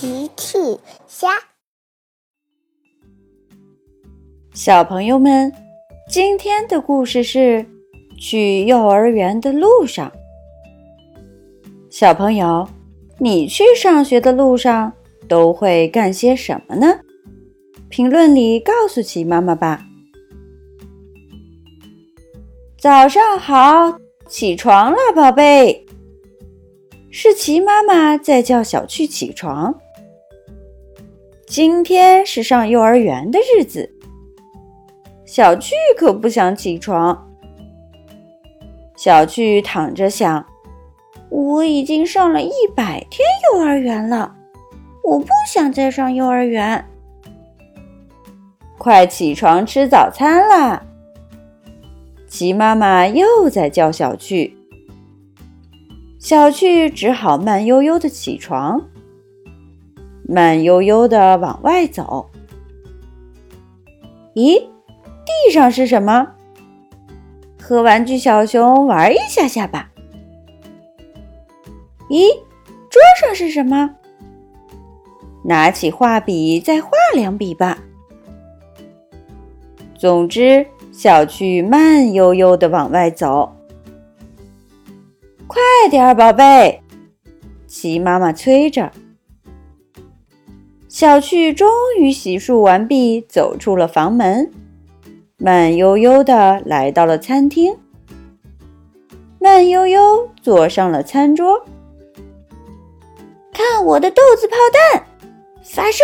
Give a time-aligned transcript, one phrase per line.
[0.00, 0.56] 奇趣
[1.08, 1.26] 虾，
[4.54, 5.52] 小朋友们，
[6.08, 7.66] 今天的故事是
[8.16, 10.12] 去幼儿园的路上。
[11.90, 12.68] 小朋友，
[13.18, 14.92] 你去上学的路上
[15.26, 17.00] 都会干些什么呢？
[17.88, 19.84] 评论里告诉奇妈妈吧。
[22.78, 25.84] 早上好，起床了，宝贝。
[27.10, 29.76] 是琪妈妈在叫小趣起床。
[31.48, 33.90] 今天是上幼儿园的日子，
[35.24, 37.26] 小趣可不想起床。
[38.94, 40.44] 小趣躺着想：
[41.30, 44.36] 我已经上了一百天幼儿园了，
[45.02, 46.84] 我不想再上幼儿园。
[48.76, 50.84] 快起床吃早餐啦！
[52.28, 54.54] 齐妈妈又在叫小趣。
[56.18, 58.86] 小趣只好慢悠悠的起床，
[60.30, 62.28] 慢悠悠的往外走。
[64.34, 64.58] 咦，
[65.24, 66.28] 地上是什么？
[67.58, 69.90] 和玩具小熊玩一下下吧。
[72.10, 72.28] 咦，
[72.90, 73.96] 桌上是什么？
[75.44, 77.78] 拿起画笔再画两笔吧。
[79.96, 83.50] 总之，小趣慢悠悠的往外走。
[85.46, 86.82] 快点儿，宝贝！
[87.66, 88.92] 齐妈妈催着。
[90.88, 91.68] 小趣终
[92.00, 94.50] 于洗漱完毕，走出了房门，
[95.36, 97.76] 慢悠悠的来到了餐厅，
[99.38, 101.62] 慢悠悠坐上了餐桌。
[103.52, 105.04] 看我的豆子炮弹，
[105.62, 106.02] 发射！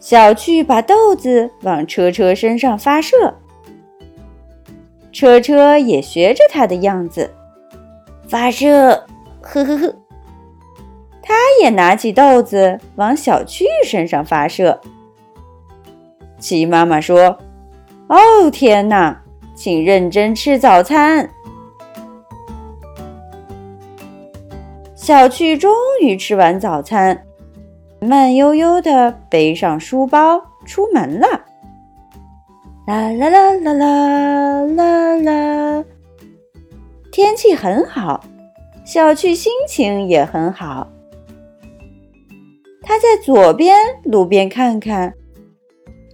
[0.00, 3.34] 小趣把豆子往车车身上发射，
[5.12, 7.30] 车车也学着他的样子。
[8.26, 9.06] 发射，
[9.40, 10.01] 呵呵呵！
[11.32, 14.78] 他也拿起豆子往小趣身上发射。
[16.38, 17.38] 齐妈妈说
[18.08, 19.16] ：“哦，天哪，
[19.54, 21.30] 请认真吃早餐。”
[24.94, 27.24] 小趣终于吃完早餐，
[27.98, 31.26] 慢悠悠的背上书包出门了。
[32.86, 35.84] 啦啦啦啦啦啦啦。
[37.10, 38.22] 天气很好，
[38.84, 40.86] 小趣心情也很好。
[42.82, 45.14] 他在左边路边看看，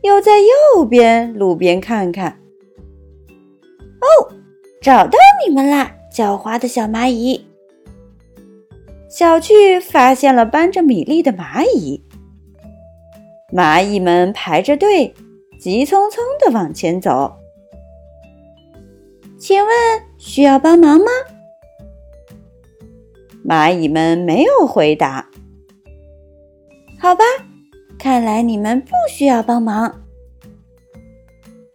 [0.02, 2.38] 又在右边路边看看。
[4.00, 4.32] 哦，
[4.80, 7.46] 找到你们啦，狡猾的小蚂蚁！
[9.08, 12.04] 小趣发现了搬着米粒的蚂蚁。
[13.52, 15.14] 蚂蚁们排着队，
[15.58, 17.34] 急匆匆地往前走。
[19.38, 19.68] 请问
[20.18, 21.06] 需要帮忙吗？
[23.44, 25.30] 蚂蚁们没有回答。
[27.00, 27.22] 好吧，
[27.98, 30.02] 看来你们不需要帮忙。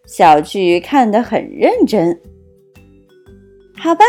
[0.05, 2.21] 小趣看得很认真。
[3.77, 4.03] 好吧，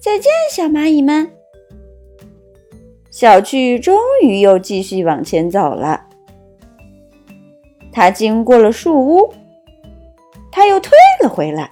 [0.00, 1.30] 再见，小蚂蚁们。
[3.10, 6.06] 小趣终于又继续往前走了。
[7.92, 9.34] 他经过了树屋，
[10.50, 10.92] 他又退
[11.22, 11.70] 了回来。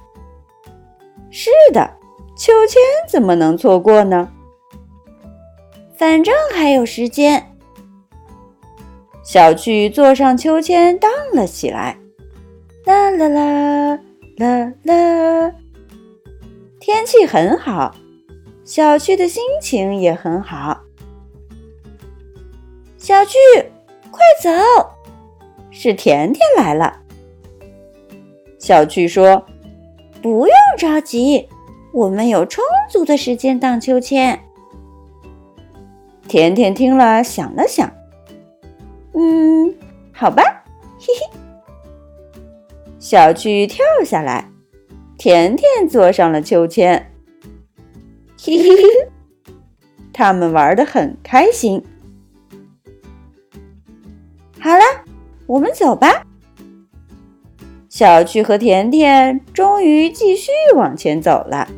[1.31, 1.91] 是的，
[2.37, 4.31] 秋千怎么能错过呢？
[5.95, 7.50] 反正还有时间。
[9.33, 11.97] 小趣坐上秋千荡了起来，
[12.85, 14.01] 啦啦啦
[14.39, 15.55] 啦啦。
[16.81, 17.95] 天气很好，
[18.65, 20.81] 小趣的心情也很好。
[22.99, 23.39] 小趣，
[24.11, 24.51] 快走！
[25.71, 26.99] 是甜甜来了。
[28.59, 29.47] 小趣说。
[30.21, 31.49] 不用着急，
[31.93, 34.41] 我们有充足的时间荡秋千。
[36.27, 37.91] 甜甜听了，想了想，
[39.12, 39.75] 嗯，
[40.12, 40.65] 好吧，
[40.98, 41.38] 嘿嘿。
[42.98, 44.50] 小趣跳下来，
[45.19, 47.12] 甜甜坐上了秋千，
[48.38, 49.09] 嘿嘿嘿，
[50.12, 51.82] 他们玩的很开心。
[54.60, 54.83] 好了，
[55.47, 56.27] 我们走吧。
[57.89, 61.68] 小趣和甜甜终于继续往前走了。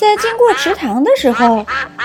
[0.00, 1.62] 在经过池塘的时候，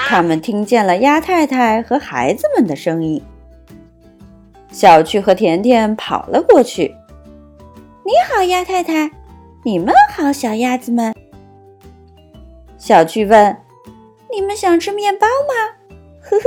[0.09, 3.23] 他们听见了鸭太太和孩子们的声音。
[4.69, 6.93] 小趣和甜甜跑了过去。
[8.03, 9.09] “你好，鸭太太
[9.63, 11.15] ！”“你们好，小鸭子们。”
[12.77, 13.55] 小趣问
[14.29, 16.43] ：“你们想吃面包吗？”呵呵。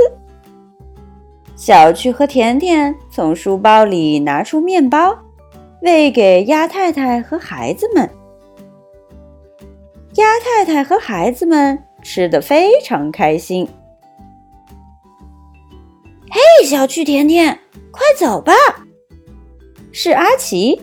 [1.55, 5.17] 小趣和甜甜从书包里拿出面包，
[5.81, 8.07] 喂给鸭太太和孩子们。
[10.19, 13.67] 鸭太太和孩子们吃得非常开心。
[16.29, 17.57] 嘿，小趣甜甜，
[17.89, 18.53] 快走吧！
[19.91, 20.79] 是阿奇。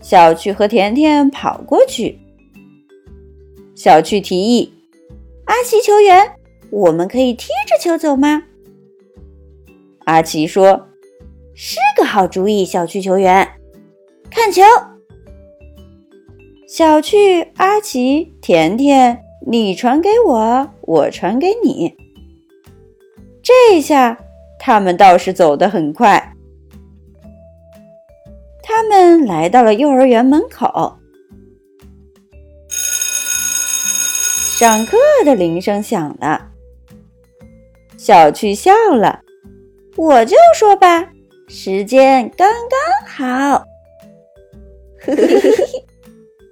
[0.00, 2.18] 小趣和甜甜跑过去。
[3.74, 4.72] 小趣提议
[5.46, 6.36] ：“阿奇球员，
[6.70, 8.42] 我们可以踢着球走吗？”
[10.04, 10.88] 阿奇说
[11.54, 13.48] ：“是个好主意，小趣球员。
[14.30, 14.62] 看球。”
[16.68, 21.96] 小趣、阿奇、甜甜，你传给我，我传给你。
[23.42, 24.18] 这下
[24.58, 26.34] 他们倒是走得很快。
[28.62, 30.98] 他们来到了幼儿园门口，
[34.58, 36.50] 上课的铃声响了。
[37.96, 39.22] 小趣笑了
[39.96, 41.08] ：“我就说吧，
[41.48, 42.78] 时间刚刚
[43.08, 43.64] 好。”
[45.00, 45.84] 嘿嘿嘿嘿嘿。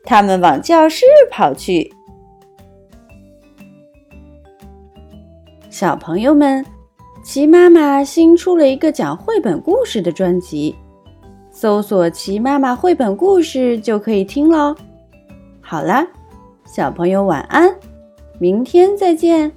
[0.06, 1.92] 他们往教室跑去。
[5.68, 6.64] 小朋友们，
[7.22, 10.74] 齐妈妈新出了一个讲绘本故事的专辑，
[11.50, 14.74] 搜索“齐妈妈绘本故事”就可以听喽。
[15.60, 16.06] 好啦，
[16.64, 17.74] 小朋友晚安，
[18.38, 19.52] 明天再见。